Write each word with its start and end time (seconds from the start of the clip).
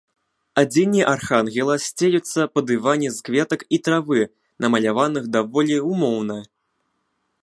Адзенні 0.61 1.01
архангела 1.15 1.75
сцелюцца 1.87 2.47
па 2.53 2.63
дыване 2.69 3.09
з 3.17 3.27
кветак 3.27 3.61
і 3.77 3.83
травы, 3.89 4.21
намаляваных 4.67 5.23
даволі 5.37 5.75
ўмоўна. 5.93 6.41